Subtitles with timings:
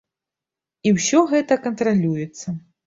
[0.89, 2.61] І ўсё гэта кантралюецца.